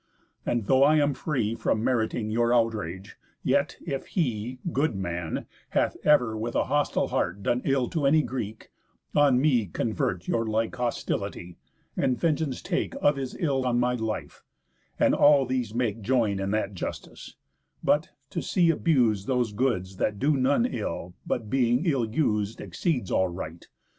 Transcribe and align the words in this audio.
And 0.47 0.65
though 0.65 0.81
I 0.83 0.95
am 0.97 1.13
free 1.13 1.53
From 1.53 1.83
meriting 1.83 2.31
your 2.31 2.51
outrage, 2.51 3.17
yet, 3.43 3.77
if 3.85 4.07
he, 4.07 4.57
Good 4.73 4.95
man, 4.95 5.45
hath 5.69 5.95
ever 6.03 6.35
with 6.35 6.55
a 6.55 6.63
hostile 6.63 7.09
heart 7.09 7.43
Done 7.43 7.61
ill 7.65 7.87
to 7.89 8.07
any 8.07 8.23
Greek, 8.23 8.71
on 9.13 9.39
me 9.39 9.67
convert 9.67 10.27
Your 10.27 10.43
like 10.47 10.75
hostility, 10.75 11.59
and 11.95 12.19
vengeance 12.19 12.63
take 12.63 12.95
Of 12.99 13.15
his 13.15 13.37
ill 13.39 13.63
on 13.63 13.79
my 13.79 13.93
life, 13.93 14.41
and 14.99 15.13
all 15.13 15.45
these 15.45 15.71
make 15.75 16.01
Join 16.01 16.39
in 16.39 16.49
that 16.49 16.73
justice; 16.73 17.35
but, 17.83 18.09
to 18.31 18.41
see 18.41 18.71
abus'd 18.71 19.27
Those 19.27 19.53
goods 19.53 19.97
that 19.97 20.17
do 20.17 20.35
none 20.35 20.65
ill 20.65 21.13
but 21.27 21.47
being 21.47 21.85
ill 21.85 22.07
us'd, 22.09 22.59
Exceeds 22.59 23.11
all 23.11 23.27
right. 23.27 23.67